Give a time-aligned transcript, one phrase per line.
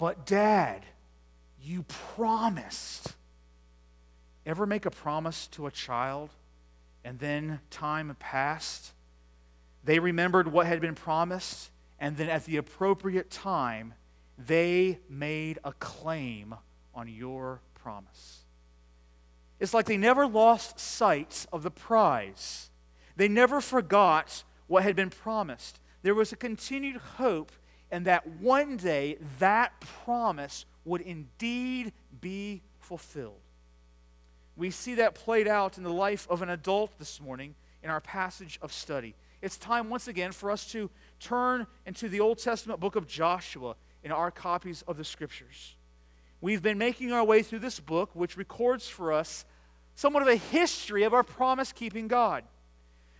[0.00, 0.86] But, Dad,
[1.62, 3.16] you promised.
[4.46, 6.30] Ever make a promise to a child
[7.04, 8.94] and then time passed?
[9.84, 11.68] They remembered what had been promised,
[11.98, 13.92] and then at the appropriate time,
[14.38, 16.54] they made a claim
[16.94, 18.44] on your promise.
[19.58, 22.70] It's like they never lost sight of the prize.
[23.16, 25.78] They never forgot what had been promised.
[26.00, 27.52] There was a continued hope,
[27.90, 33.40] and that one day that promise would indeed be fulfilled.
[34.56, 38.00] We see that played out in the life of an adult this morning in our
[38.00, 39.14] passage of study.
[39.42, 43.74] It's time once again for us to turn into the Old Testament book of Joshua
[44.04, 45.76] in our copies of the scriptures.
[46.40, 49.44] We've been making our way through this book, which records for us
[49.94, 52.44] somewhat of a history of our promise keeping God.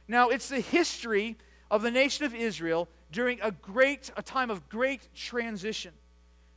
[0.09, 1.37] Now, it's the history
[1.70, 5.92] of the nation of Israel during a great a time of great transition.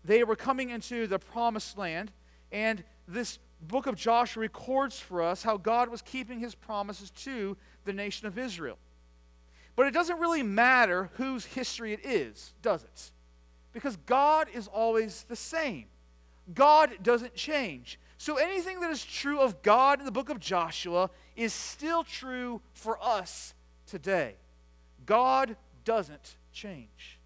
[0.05, 2.11] They were coming into the promised land,
[2.51, 7.57] and this book of Joshua records for us how God was keeping his promises to
[7.85, 8.77] the nation of Israel.
[9.75, 13.11] But it doesn't really matter whose history it is, does it?
[13.71, 15.85] Because God is always the same.
[16.53, 17.99] God doesn't change.
[18.17, 22.61] So anything that is true of God in the book of Joshua is still true
[22.73, 23.55] for us
[23.87, 24.35] today.
[25.05, 27.19] God doesn't change.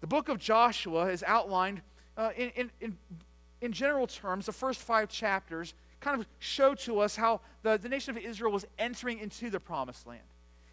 [0.00, 1.82] The book of Joshua is outlined
[2.16, 2.98] uh, in, in, in,
[3.60, 4.46] in general terms.
[4.46, 8.52] The first five chapters kind of show to us how the, the nation of Israel
[8.52, 10.22] was entering into the promised land.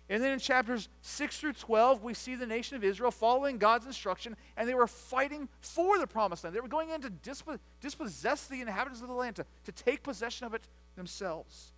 [0.07, 3.87] And then in chapters 6 through 12, we see the nation of Israel following God's
[3.87, 6.55] instruction, and they were fighting for the promised land.
[6.55, 7.09] They were going in to
[7.81, 11.71] dispossess the inhabitants of the land, to, to take possession of it themselves.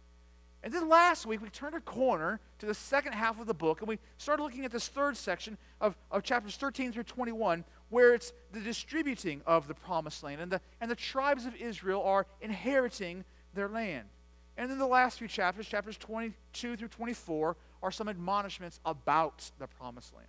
[0.67, 3.79] And then last week, we turned a corner to the second half of the book,
[3.79, 8.13] and we started looking at this third section of, of chapters 13 through 21, where
[8.13, 12.27] it's the distributing of the promised land, and the, and the tribes of Israel are
[12.41, 14.09] inheriting their land.
[14.57, 19.67] And then the last few chapters, chapters 22 through 24, are some admonishments about the
[19.67, 20.27] promised land.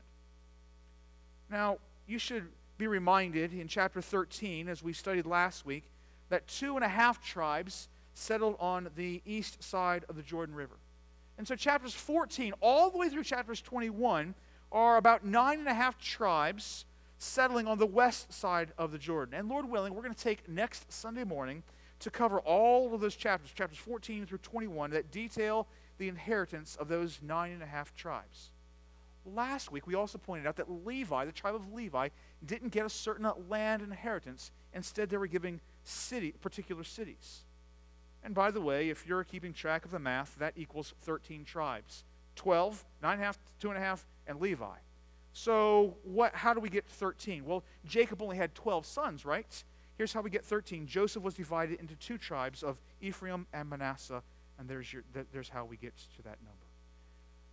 [1.50, 2.46] Now, you should
[2.76, 5.90] be reminded in chapter 13, as we studied last week,
[6.28, 10.76] that two and a half tribes settled on the east side of the Jordan River.
[11.38, 14.34] And so, chapters 14, all the way through chapters 21,
[14.72, 16.84] are about nine and a half tribes
[17.18, 19.34] settling on the west side of the Jordan.
[19.34, 21.62] And Lord willing, we're going to take next Sunday morning
[22.00, 25.66] to cover all of those chapters, chapters 14 through 21, that detail
[25.98, 28.50] the inheritance of those nine and a half tribes.
[29.24, 32.08] Last week, we also pointed out that Levi, the tribe of Levi,
[32.44, 34.52] didn't get a certain land inheritance.
[34.72, 37.44] Instead, they were giving city, particular cities.
[38.24, 42.04] And by the way, if you're keeping track of the math, that equals 13 tribes
[42.36, 44.76] 12, 9.5, 2.5, and Levi.
[45.32, 47.44] So, what, how do we get 13?
[47.44, 49.64] Well, Jacob only had 12 sons, right?
[49.96, 50.86] Here's how we get 13.
[50.86, 54.22] Joseph was divided into two tribes of Ephraim and Manasseh,
[54.58, 55.02] and there's, your,
[55.32, 56.66] there's how we get to that number.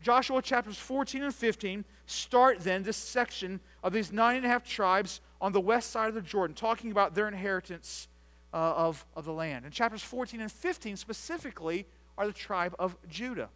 [0.02, 4.68] Joshua chapters 14 and 15 start then this section of these nine and a half
[4.68, 8.08] tribes on the west side of the Jordan, talking about their inheritance
[8.54, 9.66] uh, of, of the land.
[9.66, 11.86] And chapters 14 and 15 specifically
[12.18, 13.50] are the tribe of Judah.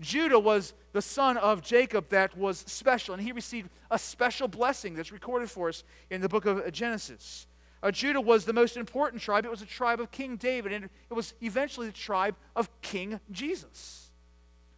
[0.00, 4.94] Judah was the son of Jacob that was special, and he received a special blessing
[4.94, 7.46] that's recorded for us in the book of Genesis.
[7.82, 9.44] Uh, Judah was the most important tribe.
[9.44, 13.20] It was the tribe of King David, and it was eventually the tribe of King
[13.30, 14.10] Jesus.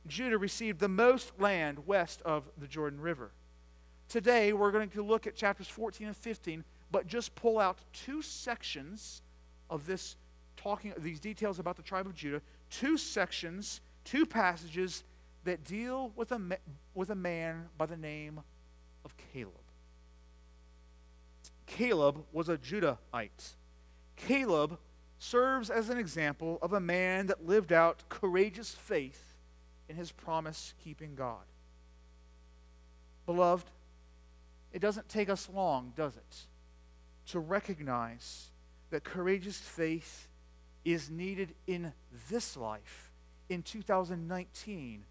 [0.07, 3.31] Judah received the most land west of the Jordan River.
[4.09, 8.23] Today, we're going to look at chapters 14 and 15, but just pull out two
[8.23, 9.22] sections
[9.73, 10.17] of this
[10.57, 15.03] talking these details about the tribe of Judah, two sections, two passages
[15.45, 16.41] that deal with a,
[16.95, 18.41] with a man by the name
[19.05, 19.55] of Caleb.
[21.67, 23.55] Caleb was a Judahite.
[24.15, 24.79] Caleb
[25.19, 29.35] serves as an example of a man that lived out courageous faith
[29.89, 31.45] in his promise keeping God.
[33.25, 33.67] Beloved,
[34.73, 36.37] it doesn't take us long, does it,
[37.29, 38.52] to recognize
[38.93, 40.29] that courageous faith
[40.85, 41.93] is needed in
[42.31, 43.11] this life,
[43.49, 45.05] in 2019,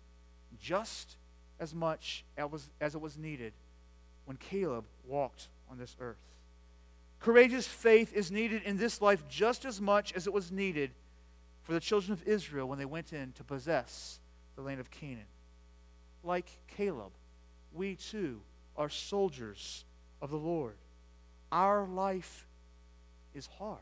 [0.62, 1.18] just
[1.60, 3.54] as much as it was needed
[4.26, 6.22] when Caleb walked on this earth.
[7.20, 10.92] Courageous faith is needed in this life just as much as it was needed
[11.64, 14.20] for the children of Israel when they went in to possess
[14.56, 15.26] the land of Canaan.
[16.24, 17.12] Like Caleb,
[17.74, 18.42] we too
[18.78, 19.86] are soldiers
[20.22, 20.76] of the Lord.
[21.52, 22.46] Our life
[23.34, 23.80] is hard.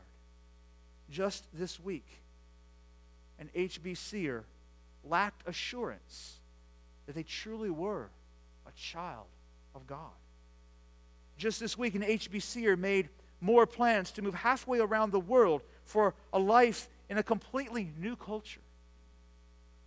[1.10, 2.06] Just this week,
[3.38, 4.42] an HBCer
[5.04, 6.38] lacked assurance
[7.06, 8.08] that they truly were
[8.66, 9.26] a child
[9.74, 10.12] of God.
[11.36, 13.08] Just this week, an HBCer made
[13.40, 18.14] more plans to move halfway around the world for a life in a completely new
[18.14, 18.60] culture.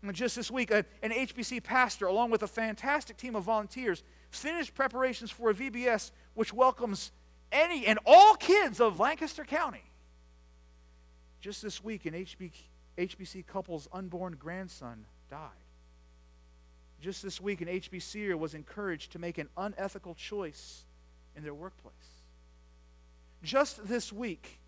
[0.01, 4.75] And just this week, an HBC pastor, along with a fantastic team of volunteers, finished
[4.75, 7.11] preparations for a VBS which welcomes
[7.53, 9.83] any and all kids of Lancaster County.
[11.39, 12.51] Just this week, an HB,
[12.97, 15.49] HBC couple's unborn grandson died.
[17.01, 20.85] Just this week, an HBCer was encouraged to make an unethical choice
[21.35, 21.93] in their workplace.
[23.43, 24.59] Just this week,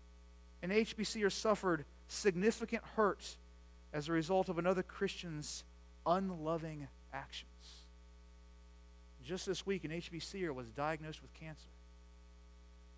[0.62, 3.36] an HBCer suffered significant hurt
[3.92, 5.64] as a result of another Christian's
[6.04, 7.86] unloving actions.
[9.24, 11.68] Just this week, an HBCer was diagnosed with cancer.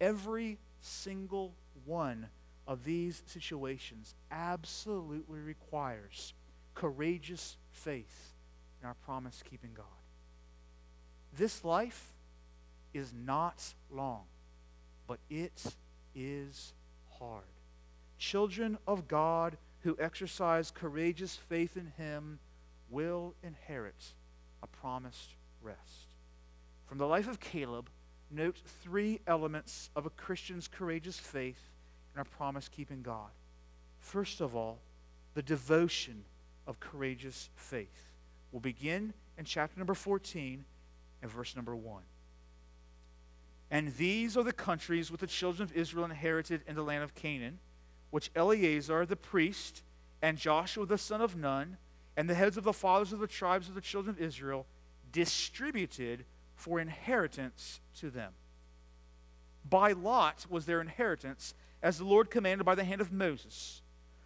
[0.01, 1.55] Every single
[1.85, 2.29] one
[2.67, 6.35] of these situations absolutely requires
[6.75, 8.35] courageous faith
[8.81, 9.87] in our promise keeping God.
[11.37, 12.13] This life
[12.95, 14.25] is not long,
[15.07, 15.75] but it
[16.15, 16.73] is
[17.19, 17.45] hard.
[18.19, 22.39] Children of God who exercise courageous faith in Him
[22.91, 24.15] will inherit
[24.63, 26.09] a promised rest.
[26.87, 27.89] From the life of Caleb,
[28.31, 31.61] note three elements of a Christian's courageous faith
[32.15, 33.31] in our promise keeping God.
[34.01, 34.79] First of all,
[35.35, 36.25] the devotion
[36.67, 38.13] of courageous faith.
[38.53, 40.65] We'll begin in chapter number 14
[41.23, 42.03] and verse number 1.
[43.71, 47.15] And these are the countries which the children of Israel inherited in the land of
[47.15, 47.59] Canaan,
[48.11, 49.83] which Eleazar the priest
[50.23, 51.77] and Joshua the son of Nun
[52.17, 54.67] and the heads of the fathers of the tribes of the children of Israel
[55.13, 56.25] distributed
[56.59, 58.33] for inheritance to them.
[59.69, 63.81] By lot was their inheritance, as the Lord commanded by the hand of Moses,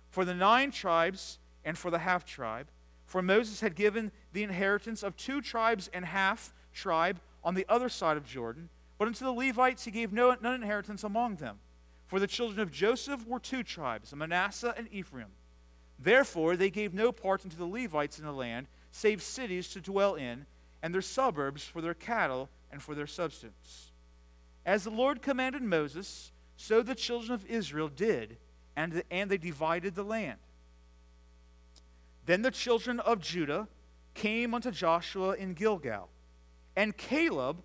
[0.08, 2.68] for the nine tribes and for the half tribe.
[3.04, 7.90] For Moses had given the inheritance of two tribes and half tribe on the other
[7.90, 11.58] side of Jordan, but unto the Levites he gave no, none inheritance among them.
[12.06, 15.32] For the children of Joseph were two tribes, Manasseh and Ephraim.
[15.98, 20.14] Therefore they gave no part unto the Levites in the land, save cities to dwell
[20.14, 20.46] in,
[20.82, 23.92] and their suburbs for their cattle and for their substance.
[24.66, 28.36] As the Lord commanded Moses, so the children of Israel did,
[28.76, 30.38] and, and they divided the land.
[32.26, 33.68] Then the children of Judah
[34.14, 36.08] came unto Joshua in Gilgal.
[36.76, 37.62] And Caleb,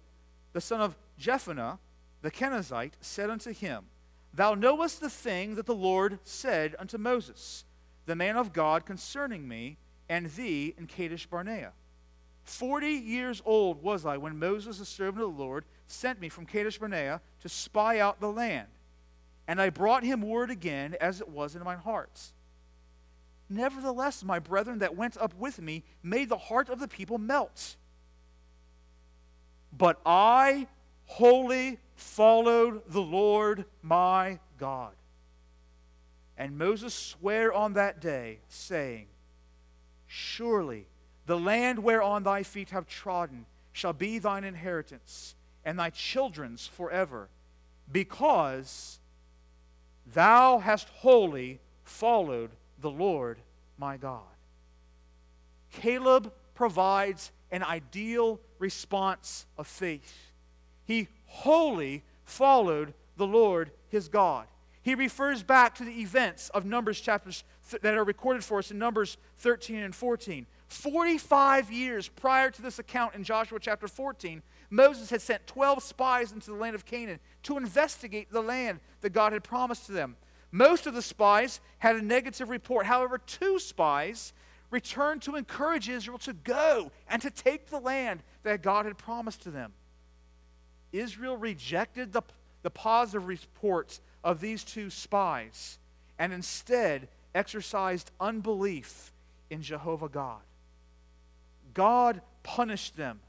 [0.54, 1.78] the son of Jephunneh,
[2.22, 3.86] the Kenizzite, said unto him,
[4.34, 7.66] Thou knowest the thing that the Lord said unto Moses,
[8.06, 9.78] the man of God, concerning me
[10.10, 11.74] and thee in Kadesh Barnea.
[12.48, 16.46] Forty years old was I when Moses, the servant of the Lord, sent me from
[16.46, 18.70] Kadesh Barnea to spy out the land.
[19.50, 22.32] And I brought him word again as it was in mine heart.
[23.50, 27.76] Nevertheless, my brethren that went up with me made the heart of the people melt.
[29.78, 30.68] But I
[31.06, 34.94] wholly followed the Lord my God.
[36.38, 39.08] And Moses sware on that day, saying,
[40.06, 40.88] Surely
[41.28, 47.28] the land whereon thy feet have trodden shall be thine inheritance, and thy children's forever,
[47.92, 49.00] because
[50.14, 53.38] thou hast wholly followed the Lord
[53.78, 54.24] my God.
[55.72, 60.32] Caleb provides an ideal response of faith.
[60.86, 64.48] He wholly followed the Lord his God.
[64.82, 68.72] He refers back to the events of Numbers chapters th- that are recorded for us
[68.72, 70.48] in Numbers 13 and 14.
[70.68, 76.32] 45 years prior to this account in Joshua chapter 14, Moses had sent 12 spies
[76.32, 80.18] into the land of Canaan to investigate the land that God had promised to them.
[80.52, 82.86] Most of the spies had a negative report.
[82.86, 84.34] However, two spies
[84.70, 89.44] returned to encourage Israel to go and to take the land that God had promised
[89.44, 89.74] to them.
[90.92, 92.22] Israel rejected the,
[92.64, 95.80] the positive reports of these two spies
[96.20, 99.14] and instead exercised unbelief
[99.50, 100.42] in Jehovah God.
[101.78, 103.20] God punished them,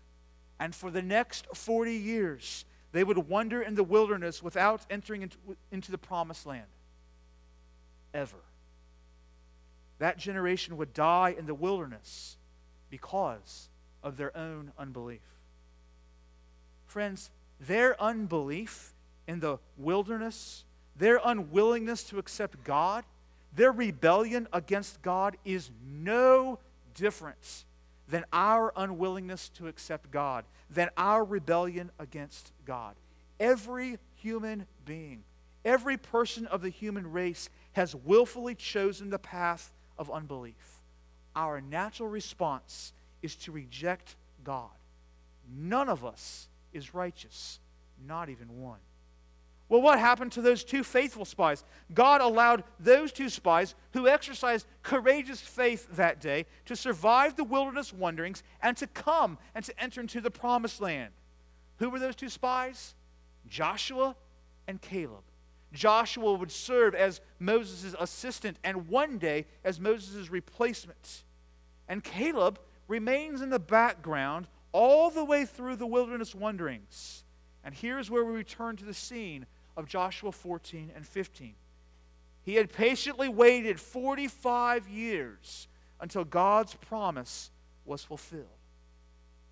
[0.58, 5.36] and for the next 40 years, they would wander in the wilderness without entering into,
[5.70, 6.66] into the promised land
[8.14, 8.38] ever.
[9.98, 12.38] That generation would die in the wilderness
[12.88, 13.68] because
[14.02, 15.20] of their own unbelief.
[16.86, 18.94] Friends, their unbelief
[19.26, 20.64] in the wilderness,
[20.96, 23.04] their unwillingness to accept God,
[23.54, 26.58] their rebellion against God is no
[26.94, 27.66] different
[28.08, 32.94] than our unwillingness to accept God, than our rebellion against God.
[33.38, 35.22] Every human being,
[35.64, 40.82] every person of the human race has willfully chosen the path of unbelief.
[41.36, 44.70] Our natural response is to reject God.
[45.48, 47.60] None of us is righteous,
[48.06, 48.78] not even one.
[49.68, 51.62] Well, what happened to those two faithful spies?
[51.92, 57.92] God allowed those two spies who exercised courageous faith that day to survive the wilderness
[57.92, 61.12] wanderings and to come and to enter into the promised land.
[61.76, 62.94] Who were those two spies?
[63.46, 64.16] Joshua
[64.66, 65.24] and Caleb.
[65.72, 71.24] Joshua would serve as Moses' assistant and one day as Moses' replacement.
[71.88, 77.24] And Caleb remains in the background all the way through the wilderness wanderings.
[77.62, 79.44] And here's where we return to the scene
[79.78, 81.54] of Joshua 14 and 15.
[82.42, 85.68] He had patiently waited 45 years
[86.00, 87.50] until God's promise
[87.84, 88.44] was fulfilled.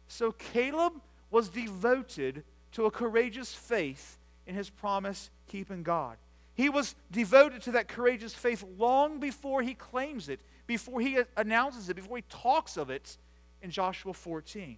[0.09, 0.95] So Caleb
[1.31, 2.43] was devoted
[2.73, 4.19] to a courageous faith
[4.49, 6.17] in his promise keeping God.
[6.55, 11.89] He was devoted to that courageous faith long before he claims it, before he announces
[11.89, 13.17] it, before he talks of it
[13.63, 14.77] in Joshua 14.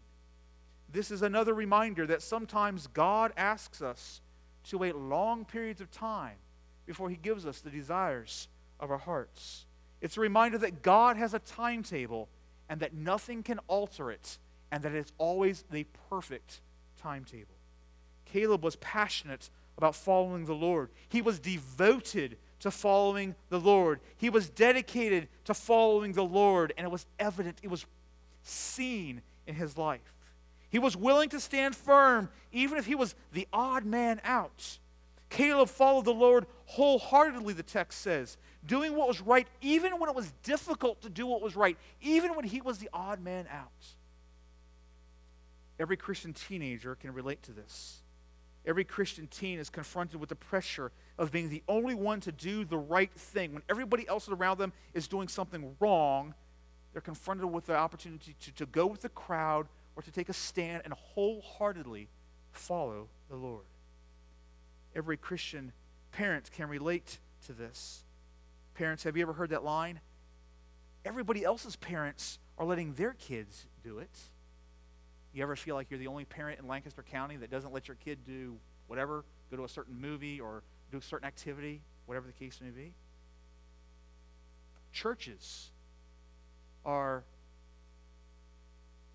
[0.93, 4.21] This is another reminder that sometimes God asks us
[4.65, 6.37] to wait long periods of time
[6.87, 8.49] before he gives us the desires
[8.81, 9.67] of our hearts.
[10.01, 12.29] It's a reminder that God has a timetable
[12.69, 14.39] and that nothing can alter it,
[14.71, 16.61] and that it's always the perfect
[17.01, 17.55] timetable.
[18.27, 19.49] Caleb was passionate
[19.79, 20.91] about following the Lord.
[21.09, 24.01] He was devoted to following the Lord.
[24.19, 27.87] He was dedicated to following the Lord, and it was evident, it was
[28.43, 30.13] seen in his life.
[30.71, 34.79] He was willing to stand firm, even if he was the odd man out.
[35.31, 40.17] Caleb followed the Lord wholeheartedly, the text says, doing what was right, even when it
[40.17, 43.69] was difficult to do what was right, even when he was the odd man out.
[45.79, 48.03] Every Christian teenager can relate to this.
[48.67, 52.65] Every Christian teen is confronted with the pressure of being the only one to do
[52.65, 53.55] the right thing.
[53.55, 56.35] When everybody else around them is doing something wrong,
[56.93, 59.69] they're confronted with the opportunity to, to go with the crowd
[59.99, 62.09] or to take a stand and wholeheartedly
[62.53, 63.65] follow the Lord.
[64.95, 65.73] Every Christian
[66.13, 68.05] parent can relate to this.
[68.75, 69.99] Parents, have you ever heard that line?
[71.05, 74.17] Everybody else's parents are letting their kids do it.
[75.35, 77.97] You ever feel like you're the only parent in Lancaster County that doesn't let your
[77.97, 80.63] kid do whatever, go to a certain movie or
[80.93, 82.93] do a certain activity, whatever the case may be?
[84.93, 85.73] Churches
[86.85, 87.25] are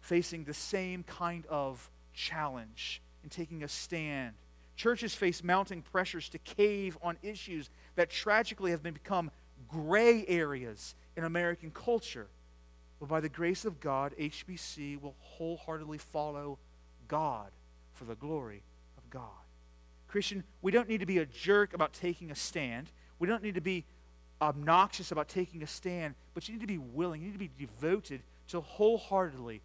[0.03, 4.33] facing the same kind of challenge in taking a stand.
[4.75, 9.31] Churches face mounting pressures to cave on issues that tragically have become
[9.69, 12.27] gray areas in American culture.
[13.00, 16.60] But by the grace of God, HBC will wholeheartedly follow
[17.07, 17.51] God
[17.93, 18.62] for the glory
[18.98, 19.29] of God.
[20.10, 22.91] Christian, we don't need to be a jerk about taking a stand.
[23.19, 23.86] We don't need to be
[24.41, 27.51] obnoxious about taking a stand, but you need to be willing, you need to be
[27.57, 29.62] devoted to wholeheartedly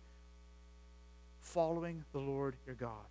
[1.48, 3.06] following the Lord your God.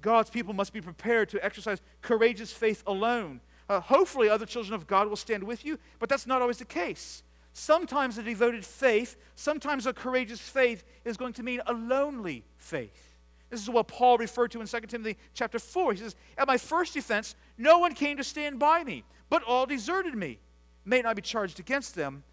[0.00, 3.40] God's people must be prepared to exercise courageous faith alone.
[3.68, 6.64] Uh, hopefully, other children of God will stand with you, but that's not always the
[6.64, 7.22] case.
[7.52, 13.14] Sometimes a devoted faith, sometimes a courageous faith is going to mean a lonely faith.
[13.48, 15.92] This is what Paul referred to in 2 Timothy chapter 4.
[15.92, 19.66] He says, At my first defense, no one came to stand by me, but all
[19.66, 20.38] deserted me.
[20.84, 22.24] May not be charged against them.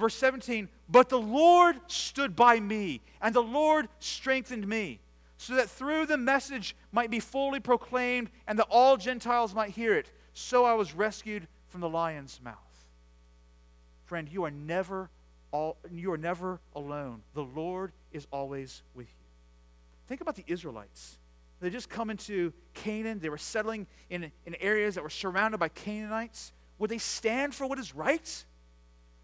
[0.00, 4.98] Verse 17, but the Lord stood by me, and the Lord strengthened me,
[5.36, 9.94] so that through the message might be fully proclaimed, and that all Gentiles might hear
[9.94, 10.10] it.
[10.32, 12.56] So I was rescued from the lion's mouth.
[14.06, 15.10] Friend, you are never
[15.52, 17.20] all, you are never alone.
[17.34, 19.26] The Lord is always with you.
[20.06, 21.18] Think about the Israelites.
[21.60, 23.20] They just come into Canaan.
[23.20, 26.52] They were settling in, in areas that were surrounded by Canaanites.
[26.78, 28.44] Would they stand for what is right?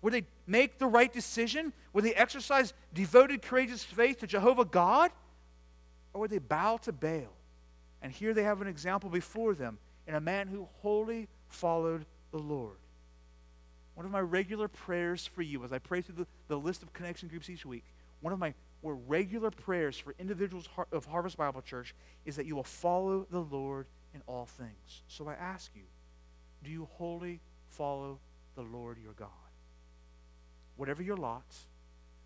[0.03, 1.73] Would they make the right decision?
[1.93, 5.11] Would they exercise devoted, courageous faith to Jehovah God?
[6.13, 7.33] Or would they bow to Baal?
[8.03, 12.39] And here they have an example before them in a man who wholly followed the
[12.39, 12.77] Lord.
[13.95, 16.93] One of my regular prayers for you as I pray through the, the list of
[16.93, 17.85] connection groups each week,
[18.21, 22.63] one of my regular prayers for individuals of Harvest Bible Church is that you will
[22.63, 25.03] follow the Lord in all things.
[25.09, 25.83] So I ask you,
[26.63, 28.19] do you wholly follow
[28.55, 29.29] the Lord your God?
[30.77, 31.45] Whatever your lot,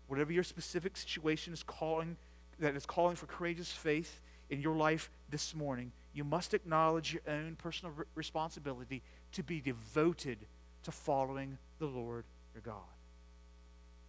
[0.07, 2.17] whatever your specific situation is calling,
[2.59, 7.21] that is calling for courageous faith in your life this morning, you must acknowledge your
[7.27, 10.37] own personal responsibility to be devoted
[10.83, 12.75] to following the Lord your God.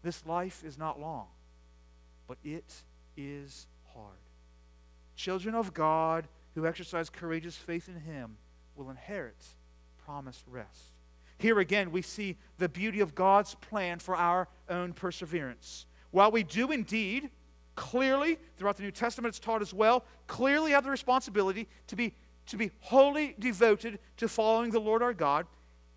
[0.02, 1.28] This life is not long,
[2.26, 2.82] but it
[3.16, 4.16] is hard.
[5.14, 8.37] Children of God who exercise courageous faith in Him
[8.75, 9.46] will inherit
[10.04, 10.91] promised rest.
[11.42, 15.87] Here again, we see the beauty of God's plan for our own perseverance.
[16.12, 17.30] While we do indeed,
[17.75, 22.14] clearly, throughout the New Testament, it's taught as well, clearly have the responsibility to be
[22.46, 25.46] to be wholly devoted to following the Lord our God,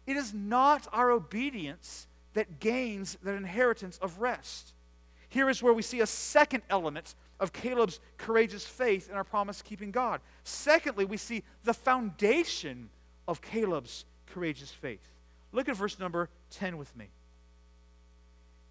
[0.07, 4.73] it is not our obedience that gains that inheritance of rest.
[5.29, 9.61] Here is where we see a second element of Caleb's courageous faith in our promise
[9.61, 10.21] keeping God.
[10.43, 12.89] Secondly, we see the foundation
[13.27, 15.14] of Caleb's courageous faith.
[15.55, 17.07] Look at verse number 10 with me.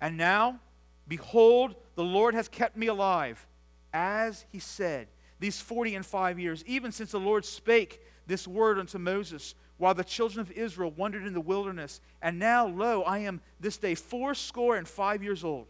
[0.02, 0.60] And now,
[1.08, 3.46] behold, the Lord has kept me alive,
[3.94, 5.08] as he said,
[5.40, 9.94] these 40 and 5 years, even since the Lord spake this word unto Moses, while
[9.94, 12.02] the children of Israel wandered in the wilderness.
[12.20, 15.66] And now, lo, I am this day fourscore and five years old.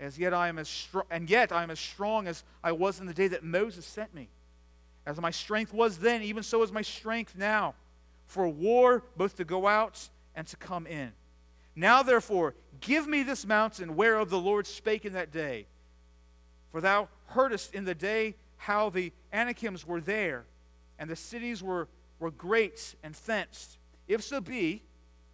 [0.00, 2.98] As yet I am as strong, and yet I am as strong as I was
[2.98, 4.28] in the day that Moses sent me.
[5.06, 7.74] As my strength was then, even so is my strength now,
[8.26, 11.12] for war both to go out and to come in.
[11.74, 15.66] Now therefore, give me this mountain whereof the Lord spake in that day.
[16.72, 20.44] For thou heardest in the day how the Anakims were there,
[20.98, 23.78] and the cities were, were great and fenced.
[24.08, 24.82] If so be,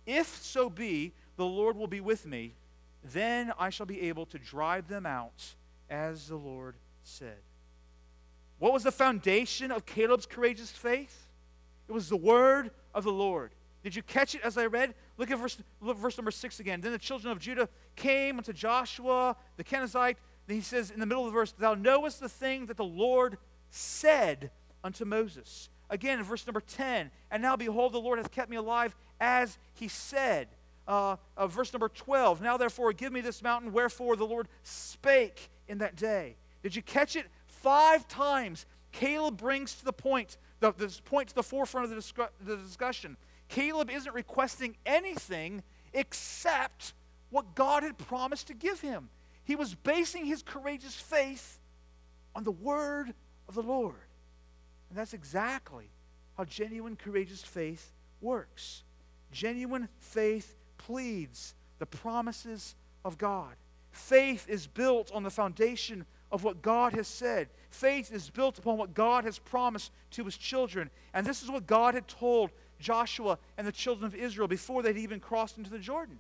[0.07, 2.55] if so be, the Lord will be with me
[3.03, 5.55] then I shall be able to drive them out,
[5.91, 7.39] as the Lord said.
[8.59, 11.27] What was the foundation of Caleb's courageous faith?
[11.89, 13.53] It was the word of the Lord.
[13.83, 14.95] Did you catch it as I read?
[15.19, 16.81] Look at verse, look verse number six again.
[16.81, 20.17] Then the children of Judah came unto Joshua, the Kenizzite.
[20.47, 22.85] Then he says in the middle of the verse, Thou knowest the thing that the
[22.85, 23.39] Lord
[23.71, 24.51] said
[24.85, 25.69] unto Moses.
[25.91, 29.59] Again in verse number 10, And now behold, the Lord hath kept me alive as
[29.75, 30.49] he said
[30.87, 32.41] uh, uh, verse number 12.
[32.41, 36.37] Now, therefore, give me this mountain, wherefore the Lord spake in that day.
[36.63, 37.27] Did you catch it?
[37.47, 41.97] Five times, Caleb brings to the point, the, this point to the forefront of the,
[41.97, 43.17] discu- the discussion.
[43.49, 46.95] Caleb isn't requesting anything except
[47.31, 49.11] what God had promised to give him.
[49.45, 51.59] He was basing his courageous faith
[52.35, 53.13] on the word
[53.49, 53.97] of the Lord.
[54.89, 55.91] And that's exactly
[56.37, 58.85] how genuine courageous faith works.
[59.33, 63.55] Genuine faith pleads the promises of God.
[63.91, 67.49] Faith is built on the foundation of what God has said.
[67.73, 70.91] Faith is built upon what God has promised to his children.
[71.15, 74.97] And this is what God had told Joshua and the children of Israel before they'd
[74.97, 76.19] even crossed into the Jordan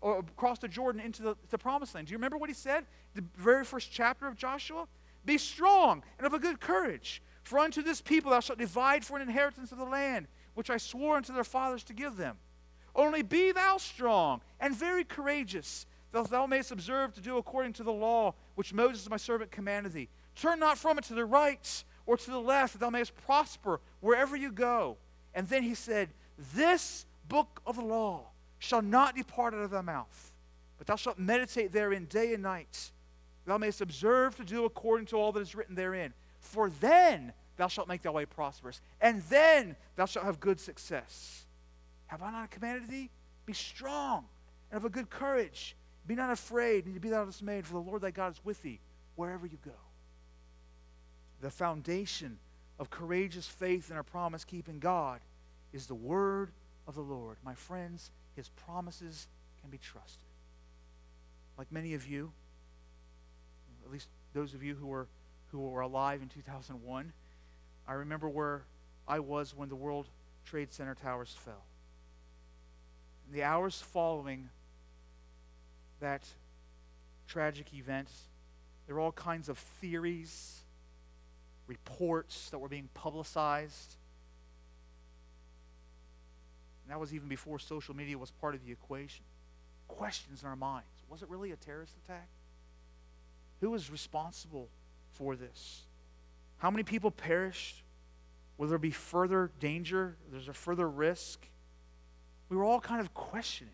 [0.00, 2.06] or crossed the Jordan into the, the promised land.
[2.06, 2.84] Do you remember what he said?
[3.14, 4.86] The very first chapter of Joshua?
[5.24, 9.16] Be strong and of a good courage, for unto this people thou shalt divide for
[9.16, 12.36] an inheritance of the land, which I swore unto their fathers to give them.
[12.94, 17.82] Only be thou strong and very courageous, that thou mayest observe to do according to
[17.82, 20.08] the law which Moses my servant commanded thee.
[20.34, 23.80] Turn not from it to the right or to the left, that thou mayest prosper
[24.00, 24.96] wherever you go.
[25.34, 26.08] And then he said,
[26.54, 28.24] This book of the law
[28.58, 30.32] shall not depart out of thy mouth,
[30.78, 32.90] but thou shalt meditate therein day and night.
[33.44, 36.12] Thou mayest observe to do according to all that is written therein.
[36.38, 41.46] For then thou shalt make thy way prosperous, and then thou shalt have good success.
[42.06, 43.10] Have I not commanded thee?
[43.46, 44.26] Be strong
[44.70, 45.76] and of a good courage.
[46.06, 48.80] Be not afraid, and be thou dismayed, for the Lord thy God is with thee
[49.14, 49.72] wherever you go.
[51.42, 52.38] The foundation
[52.78, 55.20] of courageous faith in our promise keeping God
[55.72, 56.50] is the word
[56.86, 57.36] of the Lord.
[57.44, 59.26] My friends, his promises
[59.60, 60.28] can be trusted.
[61.58, 62.32] Like many of you,
[63.84, 65.08] at least those of you who were,
[65.50, 67.12] who were alive in 2001,
[67.88, 68.62] I remember where
[69.08, 70.06] I was when the World
[70.46, 71.64] Trade Center towers fell
[73.28, 74.48] In the hours following
[76.00, 76.22] that
[77.26, 78.08] tragic event,
[78.86, 80.62] there were all kinds of theories,
[81.66, 83.96] reports that were being publicized.
[86.84, 89.24] And that was even before social media was part of the equation.
[89.88, 90.86] Questions in our minds.
[91.08, 92.28] Was it really a terrorist attack?
[93.60, 94.68] Who was responsible
[95.12, 95.82] for this?
[96.58, 97.82] How many people perished?
[98.58, 100.16] Will there be further danger?
[100.30, 101.46] There's a further risk?
[102.52, 103.72] we were all kind of questioning.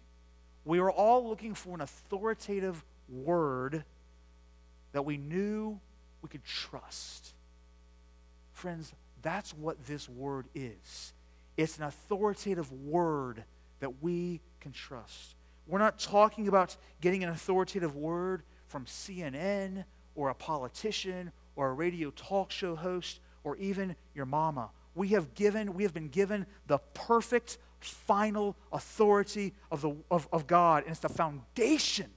[0.65, 3.83] We were all looking for an authoritative word
[4.93, 5.81] that we knew
[6.23, 7.35] we could trust.
[8.59, 8.93] Friends,
[9.23, 11.13] that's what this word is.
[11.57, 13.45] It's an authoritative word
[13.79, 15.37] that we can trust.
[15.69, 19.85] We're not talking about getting an authoritative word from CNN
[20.17, 24.71] or a politician or a radio talk show host or even your mama.
[24.97, 30.49] We have given, we have been given the perfect final authority of, the, of, of
[30.49, 30.83] God.
[30.83, 32.11] And it's the foundation.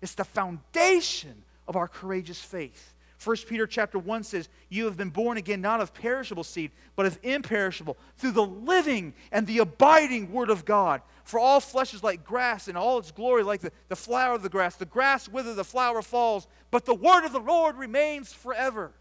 [0.00, 2.94] It's the foundation of our courageous faith.
[3.22, 7.04] 1 Peter chapter 1 says, You have been born again not of perishable seed, but
[7.04, 11.02] of imperishable, through the living and the abiding word of God.
[11.24, 14.42] For all flesh is like grass, and all its glory like the, the flower of
[14.42, 14.76] the grass.
[14.76, 18.92] The grass withers, the flower falls, but the word of the Lord remains forever.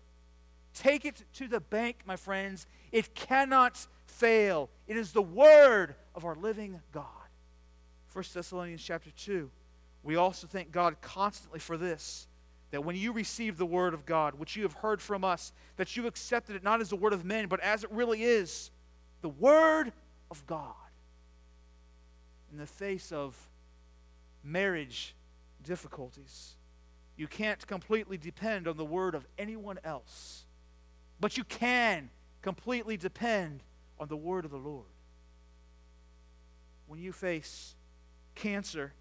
[0.73, 2.67] Take it to the bank, my friends.
[2.91, 4.69] It cannot fail.
[4.87, 7.05] It is the word of our living God.
[8.11, 9.49] 1 Thessalonians chapter 2.
[10.03, 12.27] We also thank God constantly for this
[12.71, 15.97] that when you receive the word of God, which you have heard from us, that
[15.97, 18.69] you accepted it not as the word of men, but as it really is,
[19.21, 19.91] the word
[20.29, 20.73] of God.
[22.51, 23.35] In the face of
[24.43, 25.15] marriage
[25.63, 26.55] difficulties,
[27.17, 30.45] you can't completely depend on the word of anyone else,
[31.19, 32.09] but you can
[32.41, 33.61] completely depend
[33.99, 34.85] on the word of the Lord.
[36.87, 37.75] When you face
[38.35, 38.93] cancer,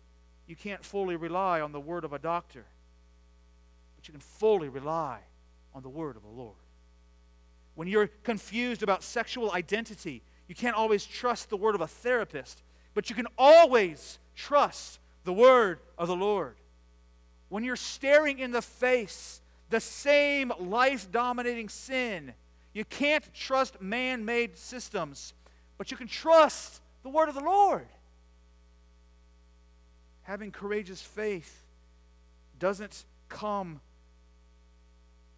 [0.46, 2.64] you can't fully rely on the word of a doctor
[3.98, 5.18] but you can fully rely
[5.74, 6.54] on the word of the Lord.
[7.74, 12.62] When you're confused about sexual identity, you can't always trust the word of a therapist,
[12.94, 16.54] but you can always trust the word of the Lord.
[17.48, 22.34] When you're staring in the face the same life dominating sin,
[22.72, 25.34] you can't trust man made systems,
[25.76, 27.88] but you can trust the word of the Lord.
[30.22, 31.64] Having courageous faith
[32.60, 33.80] doesn't come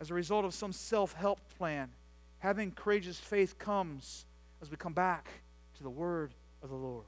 [0.00, 1.90] as a result of some self help plan.
[2.38, 4.24] Having courageous faith comes
[4.62, 5.28] as we come back
[5.76, 6.32] to the word
[6.62, 7.04] of the Lord.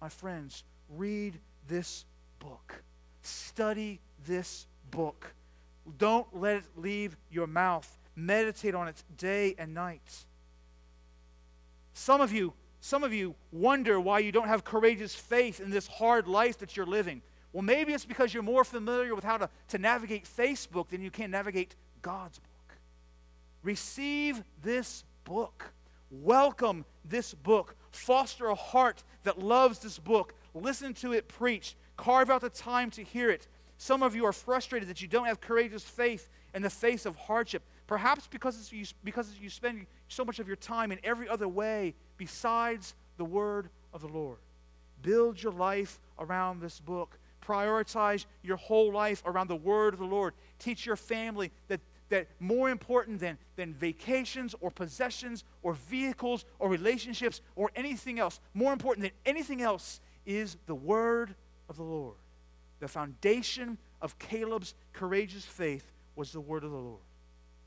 [0.00, 2.04] My friends, read this
[2.38, 2.82] book,
[3.22, 5.34] study this book.
[5.98, 7.98] Don't let it leave your mouth.
[8.14, 10.24] Meditate on it day and night.
[11.92, 15.86] Some of you, some of you wonder why you don't have courageous faith in this
[15.86, 17.22] hard life that you're living.
[17.52, 21.10] Well, maybe it's because you're more familiar with how to, to navigate Facebook than you
[21.10, 22.78] can navigate God's book.
[23.62, 25.72] Receive this book.
[26.10, 27.74] Welcome this book.
[27.90, 30.34] Foster a heart that loves this book.
[30.54, 31.76] Listen to it preached.
[31.96, 33.48] Carve out the time to hear it.
[33.78, 37.16] Some of you are frustrated that you don't have courageous faith in the face of
[37.16, 37.62] hardship.
[37.86, 41.94] Perhaps because you, because you spend so much of your time in every other way
[42.16, 44.38] besides the word of the Lord.
[45.02, 47.18] Build your life around this book.
[47.46, 50.34] Prioritize your whole life around the word of the Lord.
[50.58, 56.68] Teach your family that that more important than, than vacations or possessions or vehicles or
[56.68, 61.34] relationships or anything else, more important than anything else is the word
[61.68, 62.16] of the Lord.
[62.80, 67.00] The foundation of Caleb's courageous faith was the word of the Lord.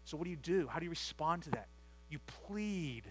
[0.05, 0.67] So, what do you do?
[0.67, 1.67] How do you respond to that?
[2.09, 3.03] You plead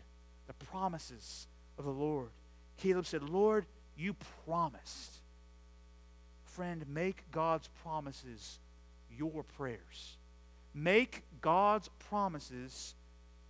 [0.47, 1.47] the promises
[1.79, 2.31] of the Lord.
[2.79, 5.19] Caleb said, Lord, you promised.
[6.59, 8.59] Friend, make God's promises
[9.16, 10.16] your prayers.
[10.75, 12.97] Make God's promises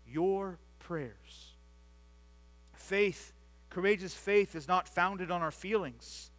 [0.07, 1.55] your prayers.
[2.75, 3.33] Faith,
[3.71, 6.31] courageous faith, is not founded on our feelings.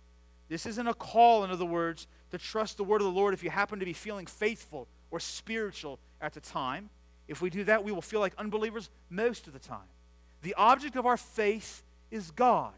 [0.48, 3.44] This isn't a call, in other words, to trust the word of the Lord if
[3.44, 6.92] you happen to be feeling faithful or spiritual at the time.
[7.28, 9.90] If we do that, we will feel like unbelievers most of the time.
[10.44, 12.74] The object of our faith is God.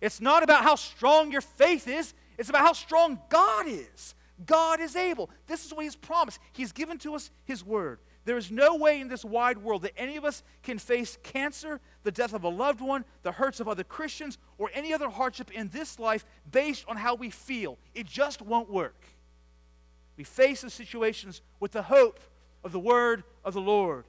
[0.00, 4.14] It's not about how strong your faith is, it's about how strong God is.
[4.46, 5.30] God is able.
[5.46, 6.40] This is what He's promised.
[6.52, 8.00] He's given to us His word.
[8.24, 11.80] There is no way in this wide world that any of us can face cancer,
[12.04, 15.50] the death of a loved one, the hurts of other Christians, or any other hardship
[15.50, 17.78] in this life based on how we feel.
[17.94, 19.04] It just won't work.
[20.16, 22.18] We face the situations with the hope
[22.62, 24.04] of the word of the Lord.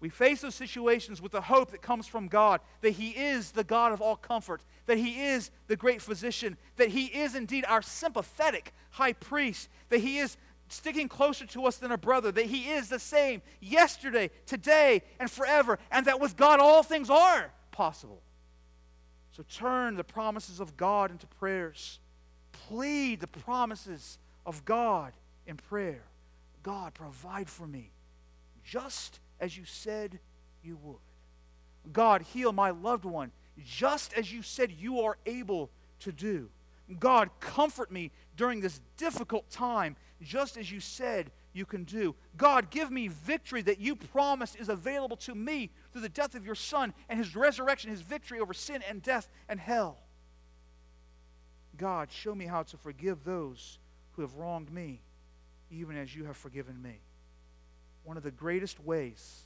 [0.00, 3.64] We face those situations with the hope that comes from God that He is the
[3.64, 7.82] God of all comfort, that He is the great physician, that He is indeed our
[7.82, 10.36] sympathetic high priest, that He is
[10.68, 15.30] sticking closer to us than a brother, that He is the same yesterday, today, and
[15.30, 18.22] forever, and that with God all things are possible.
[19.32, 21.98] So turn the promises of God into prayers.
[22.52, 25.12] Plead the promises of God
[25.46, 26.02] in prayer.
[26.62, 27.90] God, provide for me
[28.64, 30.18] just as you said
[30.62, 30.96] you would.
[31.92, 33.32] God, heal my loved one
[33.64, 35.70] just as you said you are able
[36.00, 36.48] to do.
[36.98, 42.14] God, comfort me during this difficult time just as you said you can do.
[42.36, 46.46] God, give me victory that you promised is available to me through the death of
[46.46, 49.98] your Son and his resurrection, his victory over sin and death and hell.
[51.76, 53.78] God, show me how to forgive those
[54.12, 55.00] who have wronged me,
[55.70, 57.00] even as you have forgiven me
[58.08, 59.42] one of the greatest ways,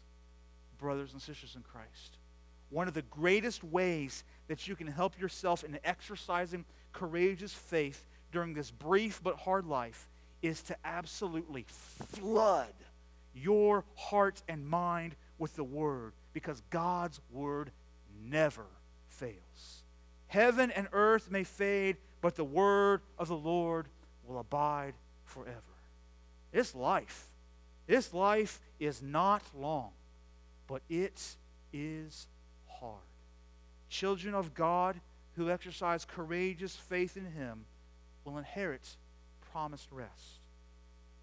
[0.78, 2.18] brothers and sisters in Christ,
[2.70, 8.54] one of the greatest ways that you can help yourself in exercising courageous faith during
[8.54, 10.08] this brief but hard life
[10.42, 11.64] is to absolutely
[12.12, 12.72] flood
[13.34, 17.72] your heart and mind with the Word because God's Word
[18.24, 18.66] never
[19.08, 19.82] fails.
[20.28, 23.88] Heaven and earth may fade, but the Word of the Lord
[24.24, 24.94] will abide
[25.24, 25.58] forever.
[26.52, 27.26] This life
[27.86, 29.90] This life is not long,
[30.66, 31.36] but it
[31.72, 32.26] is
[32.66, 33.00] hard.
[33.88, 35.00] Children of God
[35.36, 37.64] who exercise courageous faith in Him
[38.24, 38.96] will inherit
[39.52, 40.40] promised rest.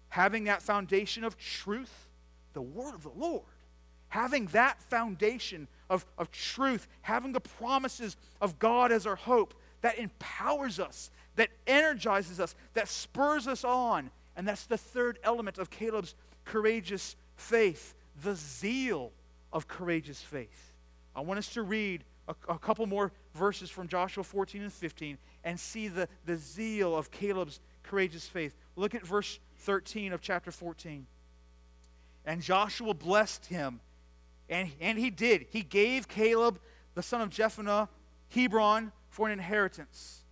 [0.08, 2.08] Having that foundation of truth,
[2.52, 3.42] the word of the Lord,
[4.08, 9.98] having that foundation of, of truth, having the promises of God as our hope, that
[9.98, 14.10] empowers us, that energizes us, that spurs us on.
[14.36, 16.14] And that's the third element of Caleb's
[16.50, 19.12] courageous faith the zeal
[19.52, 20.72] of courageous faith.
[21.14, 25.18] I want us to read a, a, couple more verses from Joshua 14 and 15
[25.44, 28.54] and see the, the zeal of Caleb's courageous faith.
[28.76, 31.06] Look at verse 13 of chapter 14.
[32.26, 33.80] And Joshua blessed him,
[34.48, 35.46] and, and he did.
[35.50, 36.60] He gave Caleb,
[36.94, 37.88] the son of Jephunneh,
[38.28, 40.22] Hebron for an inheritance.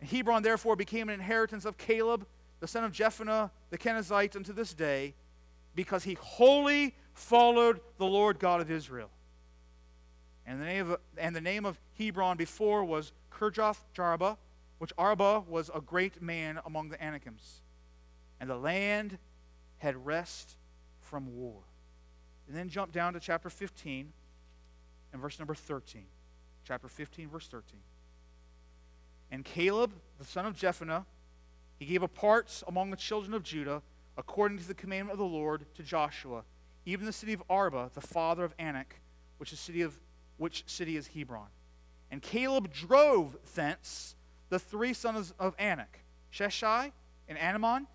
[0.00, 2.26] And Hebron therefore became an inheritance of Caleb,
[2.60, 5.14] the son of Jephunneh, the Kenizzite, unto this day,
[5.74, 9.10] because he wholly followed the Lord God of Israel.
[10.46, 14.36] And the name of, and the name of Hebron before was Kirjath Jarba,
[14.78, 17.62] which Arba was a great man among the Anakims.
[18.40, 19.18] And the land
[19.78, 20.56] had rest
[21.00, 21.62] from war.
[22.46, 24.12] And then jump down to chapter 15
[25.12, 26.04] and verse number 13.
[26.66, 27.80] Chapter 15, verse 13.
[29.30, 31.04] And Caleb, the son of Jephunneh,
[31.78, 33.82] he gave a part among the children of Judah,
[34.16, 36.42] according to the commandment of the Lord, to Joshua,
[36.86, 39.00] even the city of Arba, the father of Anak,
[39.38, 39.94] which is city of
[40.36, 41.48] which city is Hebron.
[42.10, 44.14] And Caleb drove thence
[44.48, 46.00] the three sons of Anak,
[46.32, 46.92] Sheshai
[47.28, 47.86] and Ahiman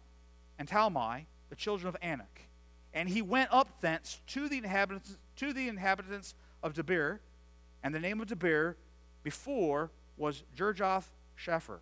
[0.57, 2.47] and Talmai, the children of Anak.
[2.93, 7.19] And he went up thence to the inhabitants to the inhabitants of Debir,
[7.81, 8.75] and the name of Debir
[9.23, 11.05] before was Kirjath
[11.37, 11.79] Shepher.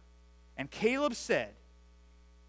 [0.56, 1.54] And Caleb said,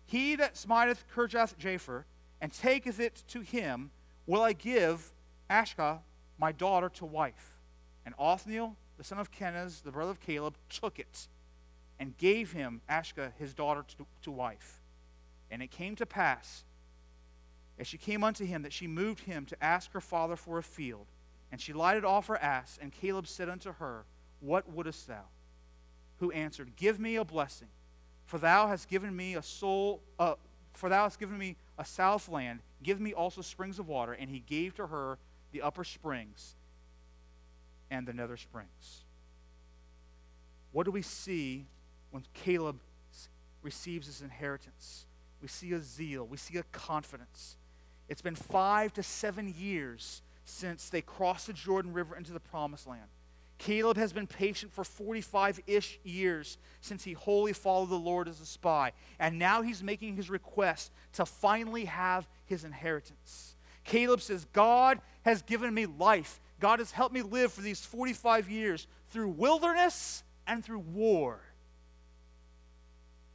[0.09, 2.05] He that smiteth Kirjath Japher
[2.41, 3.91] and taketh it to him,
[4.27, 5.13] will I give
[5.51, 5.99] Achsah
[6.39, 7.59] my daughter to wife.
[8.07, 11.29] And Othniel, the son of Kenaz, the brother of Caleb, took it
[12.01, 14.81] and gave him Achsah his daughter to, to wife.
[15.51, 16.65] And it came to pass,
[17.79, 20.63] as she came unto him, that she moved him to ask her father for a
[20.63, 21.07] field.
[21.53, 24.07] And she lighted off her ass, and Caleb said unto her,
[24.41, 25.25] What wouldest thou?
[26.21, 27.69] Who answered, Give me a blessing,
[28.29, 30.35] for thou hast given me a soul, uh,
[30.75, 32.61] for thou hast given me a south land.
[32.83, 34.13] Give me also springs of water.
[34.13, 35.17] And he gave to her
[35.51, 36.55] the upper springs
[37.91, 39.05] and the nether springs.
[40.73, 41.65] What do we see
[42.11, 42.81] when Caleb
[43.63, 45.07] receives his inheritance?
[45.41, 47.57] We see a zeal, we see a confidence.
[48.11, 52.87] It's been five to seven years since they crossed the Jordan River into the promised
[52.87, 53.09] land.
[53.59, 58.41] Caleb has been patient for 45 ish years since he wholly followed the Lord as
[58.41, 58.93] a spy.
[59.19, 63.57] And now he's making his request to finally have his inheritance.
[63.85, 66.41] Caleb says, God has given me life.
[66.61, 71.41] God has helped me live for these 45 years through wilderness and through war.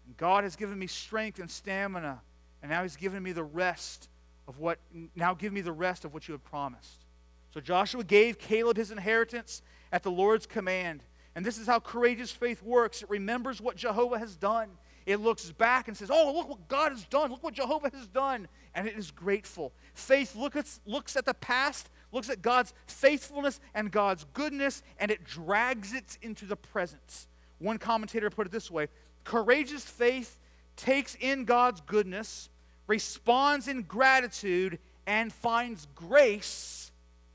[0.06, 2.22] And God has given me strength and stamina,
[2.62, 4.10] and now He's given me the rest
[4.48, 4.80] of what,
[5.16, 7.06] now give me the rest of what you have promised.
[7.54, 9.62] So Joshua gave Caleb his inheritance
[9.94, 11.04] at the Lord's command.
[11.36, 14.70] And this is how courageous faith works it remembers what Jehovah has done.
[15.06, 17.30] It looks back and says, Oh, look what God has done.
[17.30, 18.48] Look what Jehovah has done.
[18.74, 19.72] And it is grateful.
[19.94, 25.12] Faith look at, looks at the past, looks at God's faithfulness and God's goodness, and
[25.12, 27.28] it drags it into the present.
[27.60, 28.88] One commentator put it this way
[29.24, 30.40] Courageous faith
[30.76, 32.50] takes in God's goodness,
[32.88, 36.92] responds in gratitude, and finds grace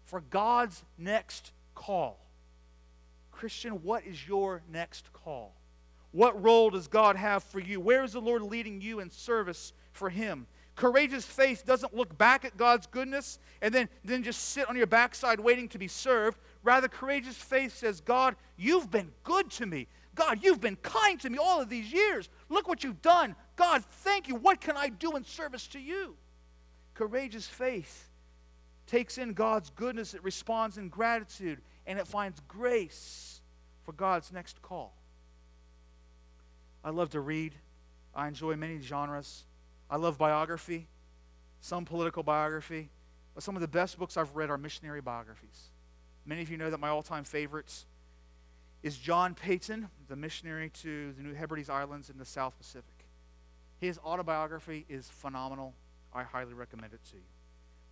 [0.07, 2.28] for God's next call.
[3.39, 5.55] Christian, what is your next call?
[6.11, 7.79] What role does God have for you?
[7.79, 10.49] Where is the Lord leading you in service for Him?
[10.75, 14.89] Courageous faith doesn't look back at God's goodness and then, then just sit on your
[14.89, 16.41] backside waiting to be served.
[16.65, 19.87] Rather, courageous faith says, God, you've been good to me.
[20.17, 22.29] God, you've been kind to me all of these years.
[22.49, 23.37] Look what you've done.
[23.55, 24.35] God, thank you.
[24.35, 26.17] What can I do in service to you?
[26.95, 28.09] Courageous faith
[28.89, 33.41] takes in God's goodness, it responds in gratitude, and it finds grace
[33.83, 34.95] for God's next call.
[36.85, 37.55] I love to read,
[38.15, 39.45] I enjoy many genres.
[39.91, 40.87] I love biography,
[41.63, 42.91] some political biography,
[43.35, 45.71] but some of the best books I've read are missionary biographies.
[46.27, 47.87] Many of you know that my all time favorites
[48.83, 53.07] is John Paton, the missionary to the New Hebrides Islands in the South Pacific.
[53.81, 55.73] His autobiography is phenomenal.
[56.13, 57.23] I highly recommend it to you.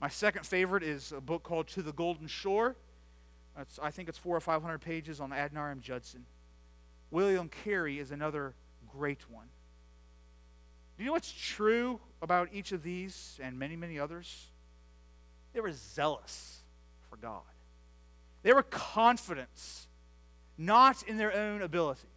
[0.03, 2.77] My second favorite is a book called To the Golden Shore.
[3.59, 6.27] It's, I think it's four or five hundred pages on Adoniram Judson.
[7.11, 8.55] William Carey is another
[8.93, 9.47] great one.
[10.97, 14.47] Do you know what's true about each of these and many, many others?
[15.57, 16.59] they were zealous
[17.09, 17.41] for God.
[18.43, 19.49] They were confident,
[20.59, 22.09] not in their own ability.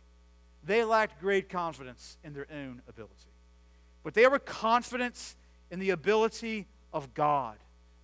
[0.66, 3.14] They lacked great confidence in their own ability.
[4.04, 5.36] But they were confident
[5.72, 7.56] in the ability of God.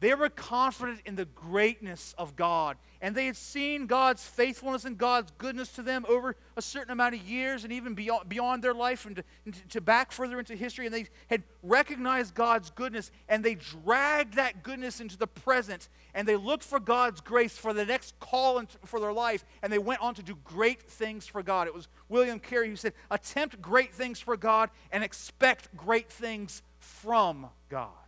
[0.02, 2.78] They were confident in the greatness of God.
[3.02, 7.16] And they had seen God's faithfulness and God's goodness to them over a certain amount
[7.16, 10.56] of years and even beyond, beyond their life and to, and to back further into
[10.56, 10.86] history.
[10.86, 15.88] And they had recognized God's goodness and they dragged that goodness into the present.
[16.14, 19.46] And they looked for God's grace for the next call for their life.
[19.62, 21.68] And they went on to do great things for God.
[21.68, 26.64] It was William Carey who said, Attempt great things for God and expect great things
[26.80, 28.05] from God.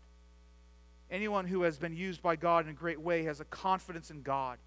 [1.09, 4.21] Anyone who has been used by God in a great way has a confidence in
[4.21, 4.57] God.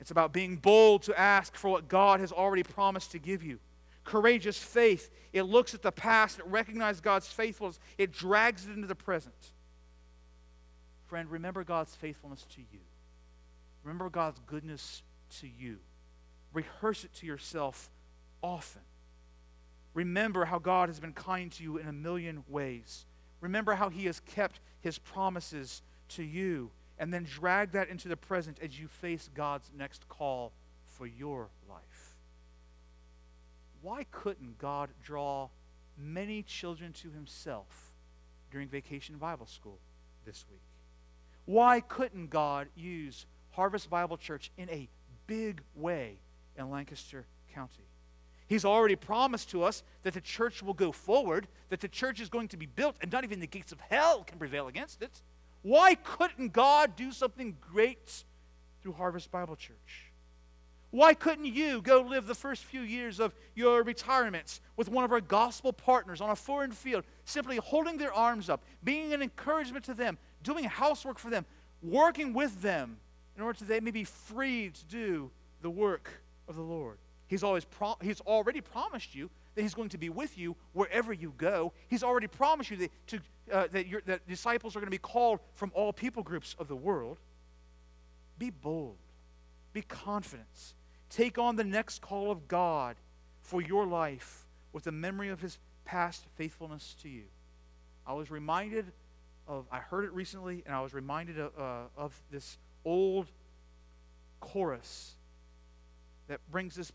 [0.00, 3.58] It's about being bold to ask for what God has already promised to give you.
[4.04, 8.86] Courageous faith, it looks at the past, it recognizes God's faithfulness, it drags it into
[8.86, 9.52] the present.
[11.06, 12.80] Friend, remember God's faithfulness to you.
[13.82, 15.02] Remember God's goodness
[15.40, 15.78] to you.
[16.52, 17.90] Rehearse it to yourself
[18.42, 18.82] often.
[19.92, 23.06] Remember how God has been kind to you in a million ways.
[23.40, 26.70] Remember how he has kept his promises to you.
[26.98, 30.52] And then drag that into the present as you face God's next call
[30.86, 32.14] for your life.
[33.80, 35.48] Why couldn't God draw
[35.96, 37.92] many children to himself
[38.50, 39.78] during vacation Bible school
[40.26, 40.60] this week?
[41.46, 44.86] Why couldn't God use Harvest Bible Church in a
[45.26, 46.18] big way
[46.58, 47.24] in Lancaster
[47.54, 47.89] County?
[48.50, 52.28] He's already promised to us that the church will go forward, that the church is
[52.28, 55.22] going to be built, and not even the gates of hell can prevail against it.
[55.62, 58.24] Why couldn't God do something great
[58.82, 60.10] through Harvest Bible Church?
[60.90, 65.12] Why couldn't you go live the first few years of your retirements with one of
[65.12, 69.84] our gospel partners on a foreign field, simply holding their arms up, being an encouragement
[69.84, 71.46] to them, doing housework for them,
[71.84, 72.96] working with them
[73.36, 75.30] in order that they may be free to do
[75.62, 76.10] the work
[76.48, 76.98] of the Lord?
[77.30, 81.12] He's, always pro- he's already promised you that He's going to be with you wherever
[81.12, 81.72] you go.
[81.86, 83.20] He's already promised you that, to,
[83.52, 86.66] uh, that, your, that disciples are going to be called from all people groups of
[86.66, 87.18] the world.
[88.36, 88.96] Be bold,
[89.72, 90.74] be confident.
[91.08, 92.96] Take on the next call of God
[93.42, 97.26] for your life with the memory of His past faithfulness to you.
[98.08, 98.86] I was reminded
[99.46, 103.28] of, I heard it recently, and I was reminded of, uh, of this old
[104.40, 105.14] chorus
[106.26, 106.92] that brings this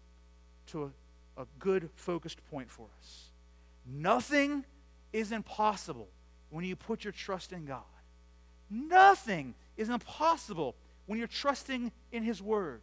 [0.67, 0.91] to
[1.37, 3.29] a, a good focused point for us.
[3.85, 4.65] Nothing
[5.13, 6.07] is impossible
[6.49, 7.83] when you put your trust in God.
[8.69, 10.75] Nothing is impossible
[11.05, 12.81] when you're trusting in His Word.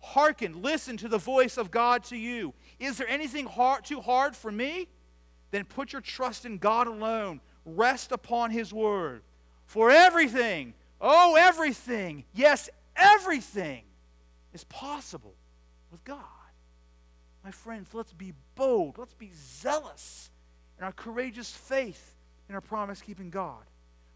[0.00, 2.52] Hearken, listen to the voice of God to you.
[2.78, 4.88] Is there anything hard, too hard for me?
[5.50, 7.40] Then put your trust in God alone.
[7.64, 9.22] Rest upon His Word.
[9.66, 13.82] For everything, oh, everything, yes, everything
[14.52, 15.34] is possible
[15.90, 16.18] with God.
[17.44, 18.96] My friends, let's be bold.
[18.96, 20.30] Let's be zealous
[20.78, 22.14] in our courageous faith
[22.48, 23.62] in our promise keeping God.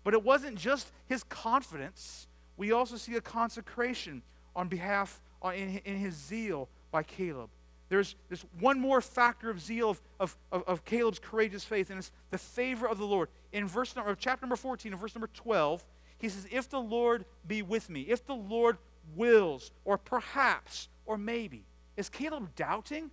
[0.05, 4.23] But it wasn't just his confidence, we also see a consecration
[4.57, 7.51] on behalf, uh, in, in his zeal by Caleb.
[7.89, 11.99] There's, there's one more factor of zeal of, of, of, of Caleb's courageous faith, and
[11.99, 13.29] it's the favor of the Lord.
[13.53, 15.85] In verse number, chapter number 14, in verse number 12,
[16.19, 18.77] he says, If the Lord be with me, if the Lord
[19.17, 21.65] wills, or perhaps, or maybe.
[21.97, 23.11] Is Caleb doubting?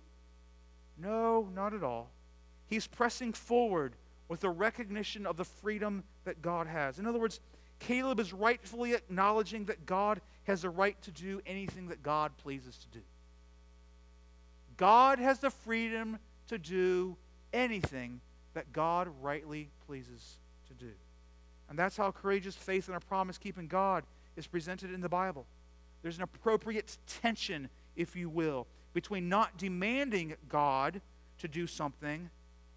[0.98, 2.10] No, not at all.
[2.66, 3.94] He's pressing forward
[4.28, 6.98] with the recognition of the freedom that God has.
[6.98, 7.40] In other words,
[7.78, 12.76] Caleb is rightfully acknowledging that God has the right to do anything that God pleases
[12.78, 13.04] to do.
[14.76, 17.16] God has the freedom to do
[17.52, 18.20] anything
[18.54, 20.92] that God rightly pleases to do.
[21.68, 24.04] And that's how courageous faith in a promise keeping God
[24.36, 25.46] is presented in the Bible.
[26.02, 31.02] There's an appropriate tension, if you will, between not demanding God
[31.36, 32.30] to do something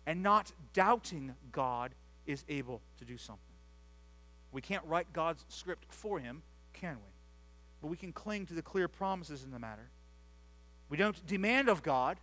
[0.06, 3.56] and not doubting God is able to do something.
[4.52, 6.42] We can't write God's script for him,
[6.74, 7.12] can we?
[7.82, 9.92] But we can cling to the clear promises in the matter.
[10.90, 12.18] We don't demand of God,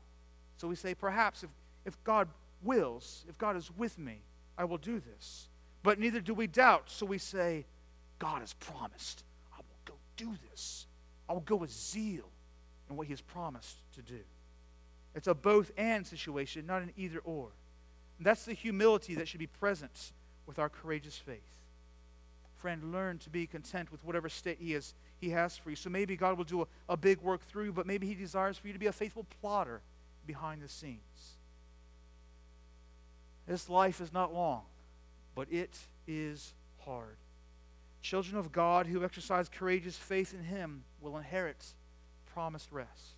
[0.58, 1.48] so we say, perhaps if,
[1.86, 2.28] if God
[2.62, 4.18] wills, if God is with me,
[4.58, 5.48] I will do this.
[5.82, 7.64] But neither do we doubt, so we say,
[8.18, 9.24] God has promised.
[9.54, 10.86] I will go do this.
[11.30, 12.28] I will go with zeal
[12.90, 14.20] in what he has promised to do.
[15.14, 17.48] It's a both and situation, not an either or.
[18.18, 20.12] And that's the humility that should be present
[20.46, 21.40] with our courageous faith.
[22.58, 25.76] Friend, learn to be content with whatever state he, has, he has for you.
[25.76, 28.56] So maybe God will do a, a big work through you, but maybe he desires
[28.56, 29.80] for you to be a faithful plotter
[30.26, 31.36] behind the scenes.
[33.46, 34.62] This life is not long,
[35.34, 37.16] but it is hard.
[38.02, 41.64] Children of God who exercise courageous faith in Him will inherit
[42.32, 43.15] promised rest.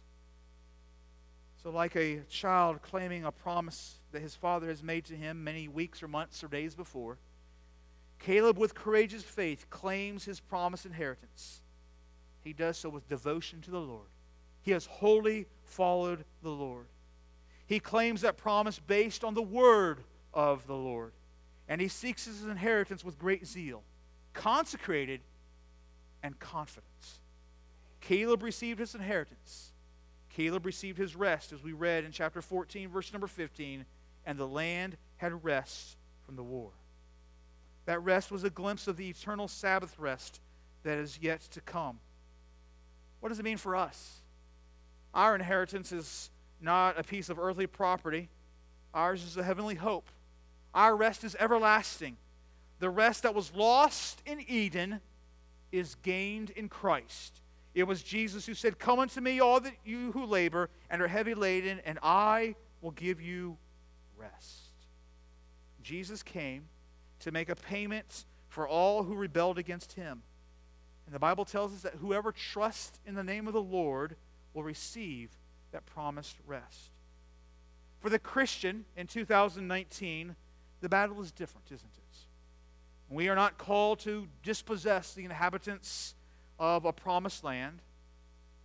[1.63, 5.67] So, like a child claiming a promise that his father has made to him many
[5.67, 7.19] weeks or months or days before,
[8.21, 11.63] Caleb, with courageous faith, claims his promised inheritance.
[12.43, 14.07] He does so with devotion to the Lord.
[14.63, 16.87] He has wholly followed the Lord.
[17.67, 19.99] He claims that promise based on the word
[20.33, 21.13] of the Lord.
[21.69, 23.83] And he seeks his inheritance with great zeal,
[24.33, 25.21] consecrated
[26.23, 27.21] and confidence.
[28.01, 29.73] Caleb received his inheritance.
[30.39, 33.85] Caleb received his rest, as we read in chapter 14, verse number 15,
[34.25, 36.71] and the land had rest from the war.
[37.87, 40.41] That rest was a glimpse of the eternal Sabbath rest
[40.85, 41.99] that is yet to come.
[43.19, 44.21] What does it mean for us?
[45.13, 46.31] Our inheritance is
[46.61, 48.29] not a piece of earthly property,
[48.95, 50.09] ours is a heavenly hope.
[50.73, 52.17] Our rest is everlasting.
[52.79, 55.01] The rest that was lost in Eden
[55.73, 57.41] is gained in Christ.
[57.79, 61.07] It was Jesus who said, Come unto me, all that you who labor and are
[61.07, 63.57] heavy laden, and I will give you
[64.17, 64.71] rest.
[65.81, 66.65] Jesus came
[67.21, 70.23] to make a payment for all who rebelled against him.
[71.07, 74.17] And the Bible tells us that whoever trusts in the name of the Lord
[74.55, 75.31] will receive
[75.71, 76.91] that promised rest.
[78.01, 80.35] For the Christian in 2019,
[80.81, 82.03] the battle is different, isn't it?
[83.09, 86.17] We are not called to dispossess the inhabitants
[86.59, 87.81] of a promised land,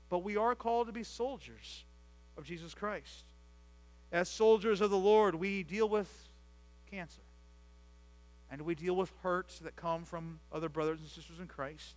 [0.09, 1.85] but we are called to be soldiers
[2.37, 3.25] of Jesus Christ.
[4.11, 6.09] As soldiers of the Lord, we deal with
[6.89, 7.21] cancer.
[8.51, 11.95] And we deal with hurts that come from other brothers and sisters in Christ.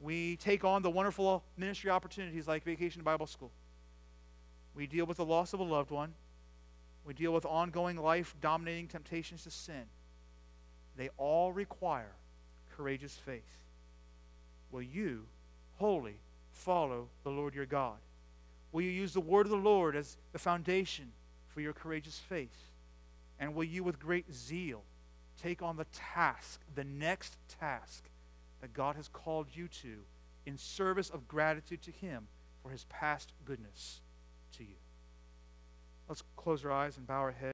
[0.00, 3.52] We take on the wonderful ministry opportunities like Vacation Bible School.
[4.74, 6.14] We deal with the loss of a loved one.
[7.04, 9.84] We deal with ongoing life dominating temptations to sin.
[10.96, 12.12] They all require
[12.76, 13.61] courageous faith.
[14.72, 15.26] Will you
[15.76, 16.16] wholly
[16.50, 17.98] follow the Lord your God?
[18.72, 21.12] Will you use the word of the Lord as the foundation
[21.48, 22.70] for your courageous faith?
[23.38, 24.82] And will you, with great zeal,
[25.42, 28.04] take on the task, the next task
[28.60, 29.98] that God has called you to
[30.46, 32.26] in service of gratitude to Him
[32.62, 34.00] for His past goodness
[34.56, 34.76] to you?
[36.08, 37.50] Let's close our eyes and bow our heads.